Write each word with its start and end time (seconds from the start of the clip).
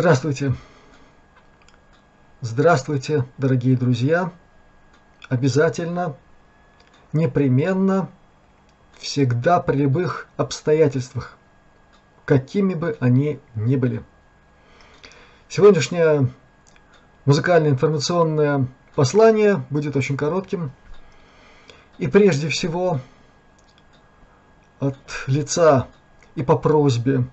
Здравствуйте! 0.00 0.54
Здравствуйте, 2.40 3.26
дорогие 3.36 3.76
друзья! 3.76 4.32
Обязательно, 5.28 6.16
непременно, 7.12 8.08
всегда 8.96 9.60
при 9.60 9.76
любых 9.76 10.26
обстоятельствах, 10.38 11.36
какими 12.24 12.72
бы 12.72 12.96
они 13.00 13.40
ни 13.54 13.76
были. 13.76 14.02
Сегодняшнее 15.50 16.32
музыкальное 17.26 17.68
информационное 17.68 18.68
послание 18.94 19.66
будет 19.68 19.96
очень 19.96 20.16
коротким. 20.16 20.72
И 21.98 22.06
прежде 22.06 22.48
всего 22.48 23.00
от 24.78 24.96
лица 25.26 25.88
и 26.36 26.42
по 26.42 26.56
просьбе 26.56 27.24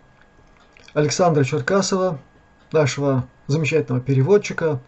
Александра 0.93 1.45
Черкасова– 1.45 2.19
нашего 2.71 3.27
замечательного 3.47 4.03
переводчика, 4.03 4.79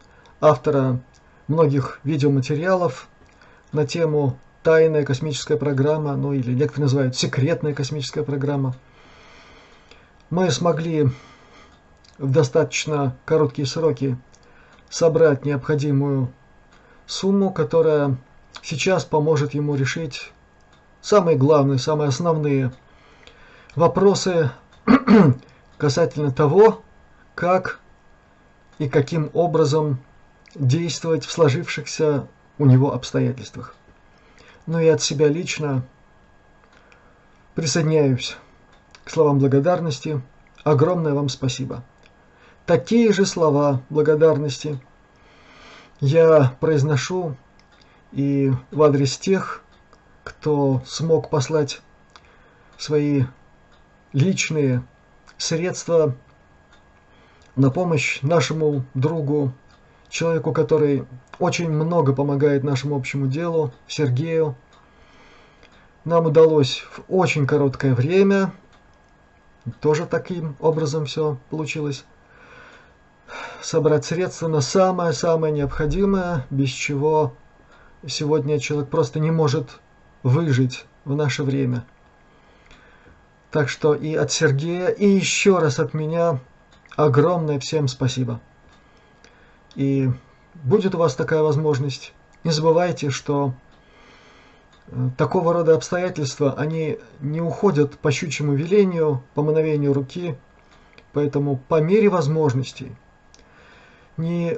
автора 0.42 1.00
многих 1.48 2.00
видеоматериалов 2.04 3.08
на 3.72 3.86
тему 3.86 4.38
«Тайная 4.64 5.06
космическая 5.06 5.58
программа», 5.58 6.16
ну 6.16 6.34
или 6.34 6.54
некоторые 6.54 6.84
называют 6.84 7.16
«секретная 7.16 7.74
космическая 7.74 8.24
программа». 8.24 8.76
Мы 10.30 10.52
смогли 10.52 11.10
в 12.18 12.32
достаточно 12.32 13.16
короткие 13.26 13.66
сроки 13.66 14.18
собрать 14.90 15.46
необходимую 15.46 16.32
сумму, 17.08 17.52
которая 17.52 18.18
сейчас 18.62 19.06
поможет 19.06 19.54
ему 19.54 19.76
решить 19.76 20.32
самые 21.02 21.38
главные, 21.38 21.80
самые 21.80 22.10
основные 22.10 22.72
вопросы 23.76 24.52
касательно 25.78 26.32
того, 26.32 26.84
как 27.40 27.80
и 28.80 28.90
каким 28.90 29.32
образом 29.34 29.98
действовать 30.56 31.24
в 31.24 31.32
сложившихся 31.32 32.28
у 32.58 32.66
него 32.66 32.94
обстоятельствах. 32.94 33.76
Ну 34.66 34.78
и 34.82 34.90
от 34.90 35.02
себя 35.02 35.30
лично 35.30 35.84
присоединяюсь 37.56 38.36
к 39.06 39.10
словам 39.10 39.40
благодарности. 39.40 40.22
Огромное 40.66 41.14
вам 41.14 41.30
спасибо. 41.30 41.82
Такие 42.66 43.14
же 43.14 43.26
слова 43.26 43.82
благодарности 43.90 44.78
я 46.02 46.58
произношу 46.60 47.38
и 48.12 48.52
в 48.70 48.84
адрес 48.84 49.18
тех, 49.18 49.64
кто 50.26 50.82
смог 50.86 51.30
послать 51.30 51.82
свои 52.78 53.24
личные 54.12 54.84
средства 55.38 56.18
на 57.56 57.72
помощь 57.72 58.22
нашему 58.22 58.84
другу, 58.94 59.54
человеку, 60.10 60.52
который 60.52 61.06
очень 61.40 61.70
много 61.70 62.14
помогает 62.14 62.64
нашему 62.64 62.96
общему 62.96 63.28
делу, 63.28 63.72
Сергею. 63.88 64.56
Нам 66.06 66.26
удалось 66.26 66.84
в 66.92 67.02
очень 67.08 67.46
короткое 67.46 67.94
время, 67.94 68.52
тоже 69.82 70.06
таким 70.06 70.56
образом 70.60 71.06
все 71.06 71.38
получилось, 71.50 72.06
собрать 73.62 74.06
средства 74.06 74.48
на 74.48 74.62
самое-самое 74.62 75.54
необходимое, 75.54 76.46
без 76.50 76.70
чего 76.70 77.34
сегодня 78.08 78.60
человек 78.60 78.90
просто 78.90 79.20
не 79.20 79.32
может 79.32 79.80
выжить 80.24 80.86
в 81.06 81.16
наше 81.16 81.44
время. 81.44 81.86
Так 83.52 83.70
что 83.70 83.94
и 83.96 84.16
от 84.16 84.32
Сергея, 84.32 84.88
и 84.90 85.08
еще 85.08 85.60
раз 85.60 85.80
от 85.80 85.94
меня 85.94 86.40
огромное 87.06 87.60
всем 87.60 87.88
спасибо. 87.88 88.42
И 89.76 90.10
будет 90.56 90.96
у 90.96 90.98
вас 90.98 91.16
такая 91.16 91.42
возможность, 91.42 92.14
не 92.44 92.52
забывайте, 92.52 93.10
что 93.10 93.54
э, 94.88 95.10
такого 95.18 95.54
рода 95.54 95.76
обстоятельства, 95.76 96.54
они 96.58 97.00
не 97.22 97.40
уходят 97.40 97.98
по 98.00 98.12
щучьему 98.12 98.54
велению, 98.54 99.24
по 99.34 99.44
мановению 99.44 99.94
руки, 99.94 100.36
поэтому 101.14 101.56
по 101.56 101.80
мере 101.82 102.10
возможностей, 102.10 102.94
не 104.18 104.58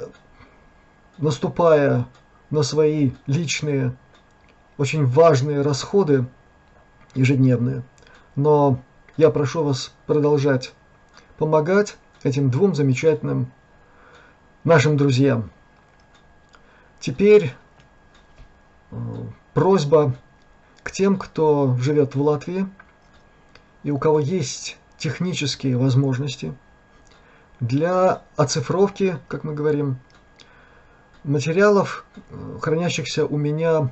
наступая 1.19 2.07
на 2.49 2.63
свои 2.63 3.11
личные, 3.27 3.95
очень 4.79 5.05
важные 5.05 5.61
расходы 5.61 6.25
ежедневные, 7.13 7.83
но 8.35 8.79
я 9.17 9.29
прошу 9.29 9.63
вас 9.63 9.93
продолжать 10.07 10.73
помогать 11.37 11.97
этим 12.25 12.49
двум 12.49 12.75
замечательным 12.75 13.51
нашим 14.63 14.97
друзьям. 14.97 15.49
Теперь 16.99 17.53
э, 18.91 18.95
просьба 19.53 20.15
к 20.83 20.91
тем, 20.91 21.17
кто 21.17 21.75
живет 21.77 22.15
в 22.15 22.21
Латвии 22.21 22.67
и 23.83 23.91
у 23.91 23.97
кого 23.97 24.19
есть 24.19 24.77
технические 24.97 25.77
возможности 25.77 26.53
для 27.59 28.21
оцифровки, 28.35 29.17
как 29.27 29.43
мы 29.43 29.53
говорим, 29.53 29.97
материалов, 31.23 32.05
э, 32.29 32.57
хранящихся 32.61 33.25
у 33.25 33.37
меня 33.37 33.89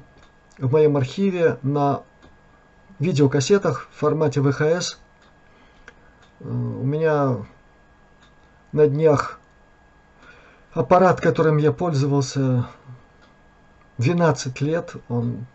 в 0.57 0.71
моем 0.71 0.97
архиве 0.97 1.57
на 1.61 2.03
видеокассетах 2.99 3.87
в 3.91 3.97
формате 3.97 4.39
VHS. 4.39 4.97
Э, 6.41 6.47
у 6.47 6.83
меня 6.83 7.37
на 8.71 8.87
днях 8.87 9.39
аппарат, 10.73 11.21
которым 11.21 11.57
я 11.57 11.71
пользовался 11.71 12.67
12 13.97 14.61
лет, 14.61 14.93
он 15.07 15.45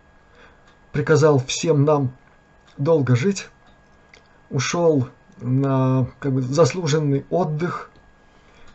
приказал 0.93 1.39
всем 1.39 1.85
нам 1.85 2.13
долго 2.77 3.17
жить, 3.17 3.49
ушел 4.51 5.09
на 5.39 6.07
как 6.19 6.33
бы, 6.33 6.43
заслуженный 6.43 7.25
отдых, 7.31 7.91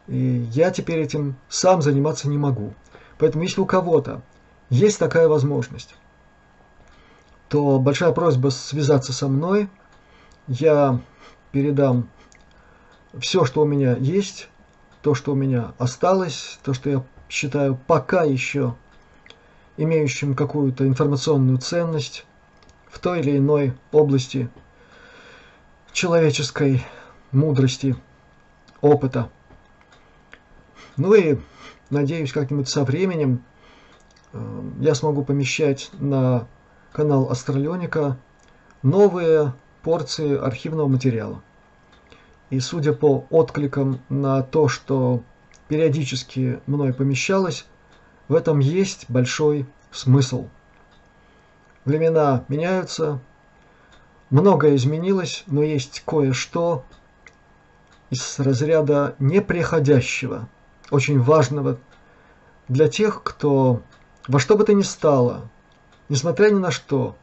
и 0.08 0.48
я 0.52 0.72
теперь 0.72 1.00
этим 1.00 1.36
сам 1.50 1.82
заниматься 1.82 2.28
не 2.28 2.38
могу. 2.38 2.74
Поэтому 3.18 3.44
если 3.44 3.62
у 3.62 3.66
кого-то 3.66 4.22
есть 4.70 5.00
такая 5.00 5.28
возможность, 5.28 5.96
то 7.48 7.80
большая 7.80 8.12
просьба 8.12 8.50
связаться 8.50 9.12
со 9.14 9.28
мной. 9.28 9.70
Я 10.48 11.00
передам 11.52 12.10
все, 13.18 13.46
что 13.46 13.62
у 13.62 13.66
меня 13.66 13.96
есть, 13.96 14.50
то, 15.02 15.16
что 15.16 15.32
у 15.32 15.36
меня 15.36 15.74
осталось, 15.78 16.60
то, 16.64 16.74
что 16.74 16.90
я 16.90 17.04
считаю 17.30 17.80
пока 17.88 18.24
еще 18.24 18.76
имеющим 19.78 20.36
какую-то 20.36 20.86
информационную 20.88 21.58
ценность 21.58 22.26
в 22.88 23.00
той 23.00 23.22
или 23.22 23.38
иной 23.38 23.74
области 23.92 24.50
человеческой 25.92 26.84
мудрости, 27.32 27.96
опыта. 28.82 29.30
Ну 30.98 31.14
и 31.14 31.38
надеюсь, 31.90 32.34
как-нибудь 32.34 32.68
со 32.68 32.84
временем 32.84 33.44
э, 34.34 34.62
я 34.82 34.96
смогу 34.96 35.24
помещать 35.24 35.90
на 35.94 36.48
канал 36.92 37.30
Астралионика 37.30 38.18
новые 38.82 39.54
порции 39.82 40.38
архивного 40.38 40.88
материала. 40.88 41.42
И 42.50 42.60
судя 42.60 42.94
по 42.94 43.26
откликам 43.30 44.00
на 44.10 44.42
то, 44.42 44.68
что 44.68 45.22
периодически 45.68 46.60
мной 46.66 46.94
помещалось, 46.94 47.66
в 48.28 48.34
этом 48.34 48.60
есть 48.60 49.06
большой 49.08 49.68
смысл. 49.92 50.48
Времена 51.86 52.44
меняются, 52.48 53.20
многое 54.30 54.76
изменилось, 54.76 55.44
но 55.48 55.64
есть 55.64 56.04
кое-что 56.06 56.84
из 58.10 58.40
разряда 58.40 59.16
неприходящего, 59.20 60.50
очень 60.90 61.20
важного 61.22 61.78
для 62.68 62.88
тех, 62.88 63.22
кто 63.24 63.82
во 64.28 64.40
что 64.40 64.56
бы 64.56 64.64
то 64.64 64.74
ни 64.74 64.82
стало, 64.82 65.50
несмотря 66.10 66.50
ни 66.50 66.60
на 66.60 66.72
что, 66.72 67.16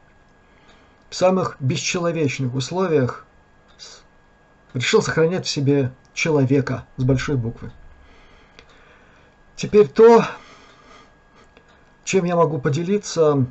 в 1.11 1.14
самых 1.14 1.56
бесчеловечных 1.61 2.54
условиях 2.54 3.25
решил 4.76 5.00
сохранять 5.00 5.47
в 5.47 5.50
себе 5.50 5.90
человека 6.12 6.87
с 6.99 7.04
большой 7.04 7.37
буквы. 7.37 7.73
Теперь 9.56 9.88
то, 9.88 10.25
чем 12.04 12.25
я 12.25 12.37
могу 12.37 12.59
поделиться 12.59 13.47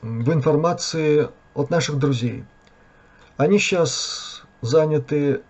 в 0.00 0.32
информации 0.32 1.28
от 1.54 1.68
наших 1.68 1.98
друзей. 1.98 2.44
Они 3.36 3.58
сейчас 3.58 4.44
заняты 4.62 5.42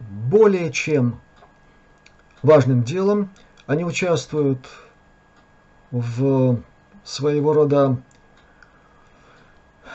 более 0.00 0.70
чем 0.70 1.20
важным 2.42 2.82
делом. 2.84 3.30
Они 3.66 3.84
участвуют 3.84 4.66
в 5.90 6.60
своего 7.04 7.54
рода 7.54 7.96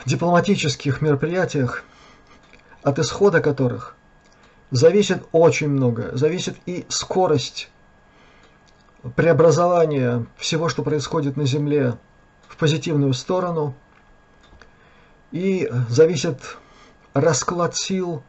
дипломатических 0.04 1.00
мероприятиях, 1.00 1.84
от 2.82 2.98
исхода 2.98 3.40
которых 3.40 3.96
зависит 4.70 5.24
очень 5.32 5.68
много. 5.68 6.16
Зависит 6.16 6.56
и 6.66 6.84
скорость 6.88 7.70
преобразования 9.16 10.26
всего, 10.36 10.68
что 10.68 10.82
происходит 10.82 11.36
на 11.36 11.46
Земле 11.46 11.94
в 12.48 12.56
позитивную 12.56 13.14
сторону, 13.14 13.74
и 15.32 15.70
зависит 15.88 16.58
расклад 17.14 17.76
сил, 17.76 18.22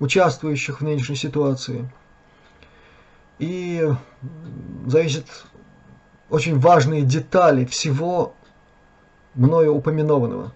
участвующих 0.00 0.80
в 0.80 0.84
нынешней 0.84 1.16
ситуации. 1.16 1.88
И 3.38 3.88
зависит 4.86 5.26
очень 6.30 6.58
важные 6.58 7.02
детали 7.02 7.64
всего 7.64 8.34
мною 9.34 9.74
упоминованного. 9.74 10.52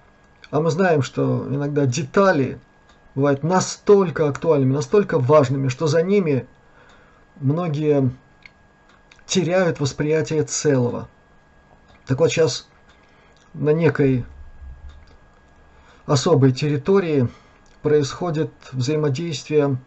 А 0.51 0.61
мы 0.61 0.71
знаем, 0.71 1.03
что 1.03 1.47
иногда 1.51 1.87
детали 1.87 2.59
бывают 3.17 3.43
настолько 3.43 4.29
актуальными, 4.29 4.75
настолько 4.75 5.19
важными, 5.19 5.69
что 5.69 5.89
за 5.89 6.03
ними 6.03 6.47
многие 7.37 8.13
теряют 9.25 9.81
восприятие 9.81 10.45
целого. 10.45 11.09
Так 12.07 12.21
вот 12.21 12.31
сейчас 12.31 12.69
на 13.55 13.71
некой 13.71 14.25
особой 16.05 16.53
территории 16.53 17.29
происходит 17.81 18.53
взаимодействие 18.71 19.79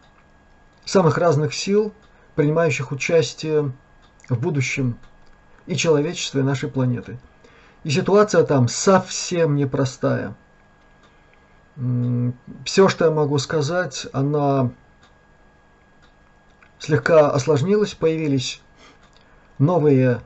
самых 0.84 1.16
разных 1.16 1.54
сил, 1.54 1.94
принимающих 2.34 2.90
участие 2.90 3.72
в 4.28 4.40
будущем 4.40 4.98
и 5.66 5.76
человечества, 5.76 6.40
и 6.40 6.42
нашей 6.42 6.68
планеты. 6.68 7.18
И 7.84 7.90
ситуация 7.90 8.42
там 8.42 8.66
совсем 8.66 9.54
непростая. 9.54 10.34
Все, 12.64 12.88
что 12.88 13.06
я 13.06 13.10
могу 13.10 13.38
сказать, 13.38 14.06
она 14.12 14.70
слегка 16.78 17.30
осложнилась, 17.30 17.94
появились 17.94 18.60
новые 19.58 20.20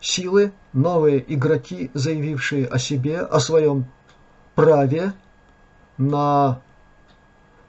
силы, 0.00 0.52
новые 0.72 1.24
игроки, 1.34 1.90
заявившие 1.94 2.66
о 2.66 2.78
себе, 2.78 3.20
о 3.20 3.40
своем 3.40 3.86
праве 4.54 5.12
на 5.98 6.60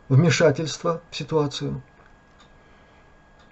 вмешательство 0.09 1.01
в 1.09 1.15
ситуацию. 1.15 1.81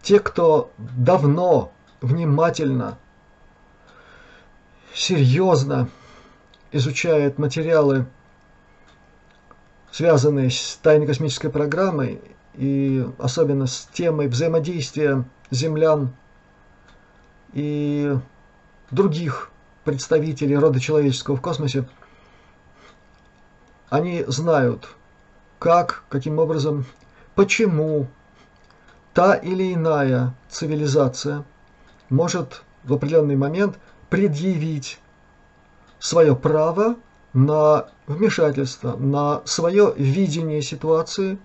Те, 0.04 0.20
кто 0.20 0.72
давно 0.78 1.72
внимательно, 2.02 3.00
серьезно 4.94 5.90
изучает 6.72 7.40
материалы, 7.40 8.06
связанные 9.96 10.50
с 10.50 10.78
тайной 10.84 11.08
космической 11.08 11.48
программой 11.48 12.20
и 12.56 13.08
особенно 13.18 13.66
с 13.66 13.88
темой 13.94 14.28
взаимодействия 14.28 15.24
землян 15.52 16.14
и 17.54 18.14
других 18.92 19.52
представителей 19.86 20.58
рода 20.58 20.82
человеческого 20.82 21.38
в 21.38 21.42
космосе, 21.42 21.88
они 23.90 24.26
знают, 24.28 24.90
как, 25.60 26.04
каким 26.10 26.40
образом, 26.40 26.86
почему 27.34 28.08
та 29.14 29.36
или 29.36 29.74
иная 29.74 30.34
цивилизация 30.50 31.46
может 32.10 32.64
в 32.84 32.92
определенный 32.92 33.38
момент 33.38 33.80
предъявить 34.10 35.00
свое 36.00 36.36
право 36.36 36.98
на 37.36 37.90
вмешательство, 38.08 38.96
на 38.96 39.42
свое 39.46 39.94
видение 39.98 40.62
ситуации 40.62 41.38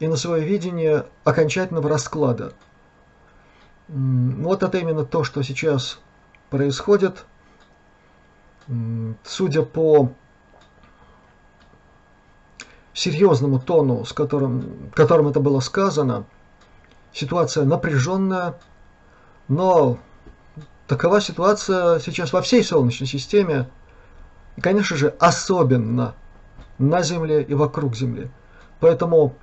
и 0.00 0.06
на 0.06 0.16
свое 0.16 0.44
видение 0.44 1.06
окончательного 1.24 1.88
расклада. 1.88 2.52
Вот 3.88 4.62
это 4.62 4.76
именно 4.76 5.06
то, 5.06 5.24
что 5.24 5.42
сейчас 5.42 5.98
происходит. 6.50 7.24
Судя 9.24 9.62
по 9.62 10.12
серьезному 12.92 13.60
тону, 13.60 14.04
с 14.04 14.12
которым, 14.12 14.90
которым 14.94 15.28
это 15.28 15.40
было 15.40 15.60
сказано, 15.60 16.26
ситуация 17.14 17.64
напряженная, 17.64 18.60
но 19.48 19.98
такова 20.86 21.22
ситуация 21.22 21.98
сейчас 21.98 22.34
во 22.34 22.42
всей 22.42 22.62
Солнечной 22.62 23.08
системе, 23.08 23.70
и, 24.58 24.60
конечно 24.60 24.96
же, 24.96 25.14
особенно 25.20 26.16
на 26.78 27.02
Земле 27.02 27.44
и 27.44 27.54
вокруг 27.54 27.94
Земли. 27.94 28.28
Поэтому 28.80 29.36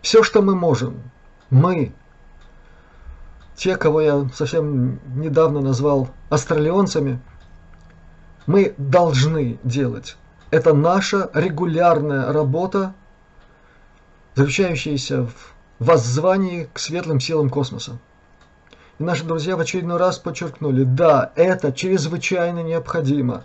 все, 0.00 0.22
что 0.22 0.42
мы 0.42 0.54
можем, 0.54 1.02
мы, 1.50 1.92
те, 3.56 3.76
кого 3.76 4.00
я 4.00 4.28
совсем 4.32 5.00
недавно 5.20 5.60
назвал 5.60 6.10
астралионцами, 6.30 7.20
мы 8.46 8.74
должны 8.78 9.58
делать. 9.64 10.16
Это 10.52 10.72
наша 10.72 11.30
регулярная 11.34 12.32
работа, 12.32 12.94
заключающаяся 14.36 15.24
в 15.26 15.34
воззвании 15.80 16.70
к 16.72 16.78
светлым 16.78 17.18
силам 17.18 17.50
космоса. 17.50 17.98
И 19.00 19.02
наши 19.02 19.24
друзья 19.24 19.56
в 19.56 19.60
очередной 19.60 19.96
раз 19.96 20.20
подчеркнули, 20.20 20.84
да, 20.84 21.32
это 21.34 21.72
чрезвычайно 21.72 22.62
необходимо, 22.62 23.42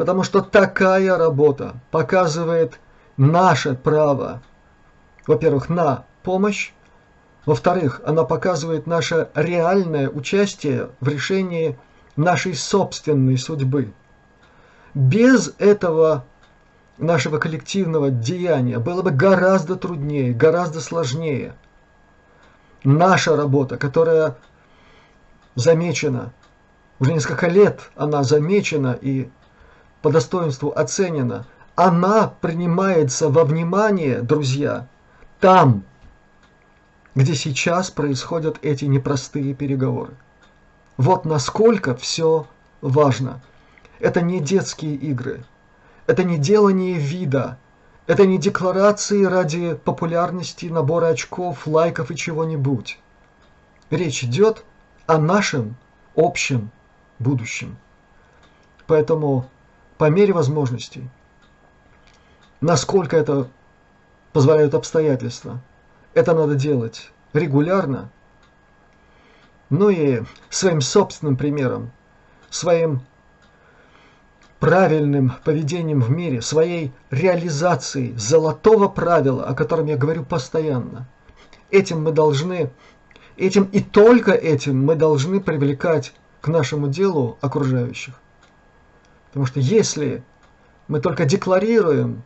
потому 0.00 0.22
что 0.22 0.40
такая 0.40 1.18
работа 1.18 1.74
показывает 1.90 2.80
наше 3.18 3.74
право, 3.74 4.40
во-первых, 5.26 5.68
на 5.68 6.06
помощь, 6.22 6.72
во-вторых, 7.44 8.00
она 8.06 8.24
показывает 8.24 8.86
наше 8.86 9.28
реальное 9.34 10.08
участие 10.08 10.88
в 11.00 11.08
решении 11.08 11.78
нашей 12.16 12.54
собственной 12.54 13.36
судьбы. 13.36 13.92
Без 14.94 15.52
этого 15.58 16.24
нашего 16.96 17.36
коллективного 17.36 18.08
деяния 18.08 18.78
было 18.78 19.02
бы 19.02 19.10
гораздо 19.10 19.76
труднее, 19.76 20.32
гораздо 20.32 20.80
сложнее. 20.80 21.52
Наша 22.84 23.36
работа, 23.36 23.76
которая 23.76 24.38
замечена, 25.56 26.32
уже 27.00 27.12
несколько 27.12 27.48
лет 27.48 27.80
она 27.96 28.22
замечена 28.22 28.96
и 28.98 29.28
по 30.02 30.10
достоинству 30.10 30.72
оценена, 30.74 31.46
она 31.74 32.32
принимается 32.40 33.28
во 33.28 33.44
внимание, 33.44 34.22
друзья, 34.22 34.86
там, 35.40 35.84
где 37.14 37.34
сейчас 37.34 37.90
происходят 37.90 38.58
эти 38.62 38.84
непростые 38.84 39.54
переговоры. 39.54 40.12
Вот 40.96 41.24
насколько 41.24 41.94
все 41.96 42.46
важно. 42.80 43.40
Это 43.98 44.20
не 44.20 44.40
детские 44.40 44.94
игры– 44.94 45.44
это 46.10 46.24
не 46.24 46.38
делание 46.38 46.94
вида, 46.94 47.56
это 48.08 48.26
не 48.26 48.36
декларации 48.36 49.22
ради 49.22 49.74
популярности, 49.74 50.66
набора 50.66 51.06
очков, 51.06 51.68
лайков 51.68 52.10
и 52.10 52.16
чего-нибудь. 52.16 52.98
Речь 53.90 54.24
идет 54.24 54.64
о 55.06 55.18
нашем 55.18 55.76
общем 56.16 56.72
будущем. 57.20 57.76
Поэтому 58.88 59.48
по 60.00 60.08
мере 60.08 60.32
возможностей, 60.32 61.10
насколько 62.62 63.18
это 63.18 63.48
позволяют 64.32 64.72
обстоятельства, 64.72 65.60
это 66.14 66.32
надо 66.32 66.54
делать 66.54 67.12
регулярно, 67.34 68.08
ну 69.68 69.90
и 69.90 70.22
своим 70.48 70.80
собственным 70.80 71.36
примером, 71.36 71.90
своим 72.48 73.02
правильным 74.58 75.34
поведением 75.44 76.00
в 76.00 76.10
мире, 76.10 76.40
своей 76.40 76.92
реализацией 77.10 78.16
золотого 78.16 78.88
правила, 78.88 79.44
о 79.44 79.54
котором 79.54 79.84
я 79.84 79.98
говорю 79.98 80.24
постоянно. 80.24 81.08
Этим 81.70 82.02
мы 82.02 82.12
должны, 82.12 82.70
этим 83.36 83.64
и 83.64 83.80
только 83.82 84.32
этим 84.32 84.82
мы 84.82 84.94
должны 84.94 85.42
привлекать 85.42 86.14
к 86.40 86.48
нашему 86.48 86.88
делу 86.88 87.36
окружающих. 87.42 88.14
Потому 89.30 89.46
что 89.46 89.60
если 89.60 90.22
мы 90.88 91.00
только 91.00 91.24
декларируем 91.24 92.22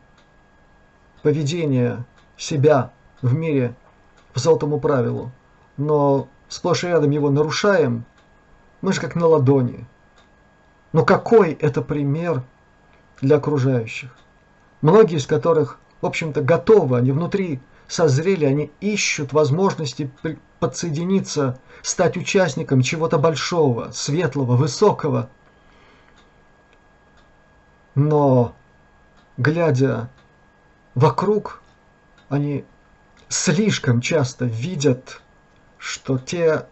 поведение 1.21 2.05
себя 2.37 2.91
в 3.21 3.33
мире 3.33 3.75
по 4.33 4.39
золотому 4.39 4.79
правилу, 4.79 5.31
но 5.77 6.27
сплошь 6.49 6.83
и 6.83 6.87
рядом 6.87 7.11
его 7.11 7.29
нарушаем, 7.29 8.05
мы 8.81 8.93
же 8.93 9.01
как 9.01 9.15
на 9.15 9.25
ладони– 9.27 9.85
но 10.95 11.03
какой 11.03 11.51
это 11.51 11.81
пример 11.81 12.41
для 13.19 13.35
окружающих? 13.35 14.15
Многие 14.81 15.17
из 15.17 15.27
которых, 15.27 15.77
в 15.99 16.05
общем-то, 16.05 16.39
готовы, 16.39 16.97
они 16.97 17.11
внутри 17.11 17.59
созрели, 17.89 18.45
они 18.45 18.71
ищут 18.79 19.33
возможности 19.33 20.09
подсоединиться, 20.61 21.59
стать 21.81 22.15
участником 22.15 22.81
чего-то 22.81 23.17
большого, 23.17 23.91
светлого, 23.91 24.55
высокого. 24.55 25.27
Но, 27.95 28.53
глядя 29.37 30.09
вокруг, 30.93 31.61
они 32.29 32.65
слишком 33.29 34.01
часто 34.01 34.45
видят, 34.45 35.21
что 35.77 36.17
те, 36.17 36.67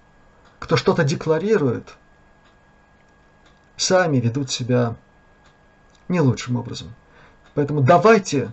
кто 0.59 0.77
что-то 0.77 1.03
декларирует– 1.03 1.95
сами 3.77 4.17
ведут 4.17 4.51
себя 4.51 4.95
не 6.07 6.21
лучшим 6.21 6.55
образом. 6.57 6.93
Поэтому 7.53 7.81
давайте 7.81 8.51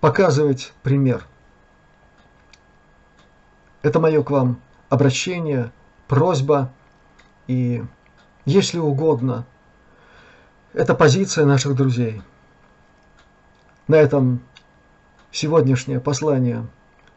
показывать 0.00 0.72
пример. 0.82 1.26
Это 3.82 4.00
мое 4.00 4.22
к 4.22 4.30
вам 4.30 4.60
обращение, 4.88 5.72
просьба 6.08 6.72
и, 7.46 7.84
если 8.44 8.78
угодно, 8.78 9.46
это 10.76 10.94
позиция 10.94 11.46
наших 11.46 11.74
друзей. 11.74 12.20
На 13.88 13.94
этом 13.94 14.40
сегодняшнее 15.32 16.00
послание 16.00 16.66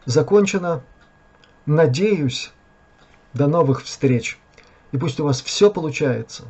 закончено. 0.06 0.82
Надеюсь, 1.66 2.52
до 3.34 3.48
новых 3.48 3.84
встреч. 3.84 4.40
И 4.92 4.98
пусть 4.98 5.20
у 5.20 5.26
вас 5.26 5.42
все 5.42 5.70
получается. 5.70 6.46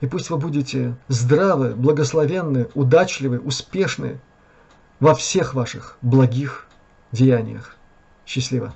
И 0.00 0.06
пусть 0.06 0.28
вы 0.28 0.36
будете 0.36 0.94
здравы, 1.08 1.74
благословенны, 1.74 2.68
удачливы, 2.74 3.40
успешны 3.40 4.20
во 5.00 5.14
всех 5.14 5.54
ваших 5.54 5.96
благих 6.02 6.68
деяниях. 7.10 7.76
Счастливо! 8.26 8.74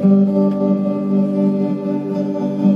Thank 0.00 0.28
you. 2.64 2.69